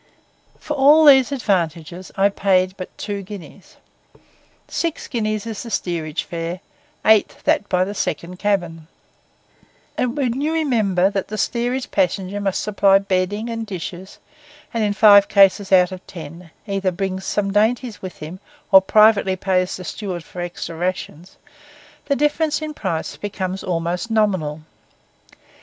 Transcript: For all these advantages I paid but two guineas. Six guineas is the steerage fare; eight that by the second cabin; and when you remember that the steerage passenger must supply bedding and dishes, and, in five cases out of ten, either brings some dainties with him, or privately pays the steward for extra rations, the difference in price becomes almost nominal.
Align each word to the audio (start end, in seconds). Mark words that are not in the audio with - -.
For 0.59 0.73
all 0.75 1.05
these 1.05 1.31
advantages 1.31 2.11
I 2.17 2.29
paid 2.29 2.75
but 2.75 2.97
two 2.97 3.21
guineas. 3.21 3.75
Six 4.67 5.07
guineas 5.07 5.45
is 5.45 5.61
the 5.61 5.69
steerage 5.69 6.23
fare; 6.23 6.61
eight 7.05 7.35
that 7.43 7.69
by 7.69 7.83
the 7.83 7.93
second 7.93 8.37
cabin; 8.39 8.87
and 9.99 10.17
when 10.17 10.41
you 10.41 10.53
remember 10.53 11.11
that 11.11 11.27
the 11.27 11.37
steerage 11.37 11.91
passenger 11.91 12.41
must 12.41 12.63
supply 12.63 12.97
bedding 12.97 13.47
and 13.47 13.63
dishes, 13.67 14.17
and, 14.73 14.83
in 14.83 14.93
five 14.93 15.27
cases 15.27 15.71
out 15.71 15.91
of 15.91 16.07
ten, 16.07 16.49
either 16.65 16.89
brings 16.91 17.23
some 17.23 17.53
dainties 17.53 18.01
with 18.01 18.17
him, 18.17 18.39
or 18.71 18.81
privately 18.81 19.35
pays 19.35 19.77
the 19.77 19.83
steward 19.83 20.23
for 20.23 20.41
extra 20.41 20.75
rations, 20.75 21.37
the 22.05 22.15
difference 22.15 22.59
in 22.59 22.73
price 22.73 23.17
becomes 23.17 23.63
almost 23.63 24.09
nominal. 24.09 24.61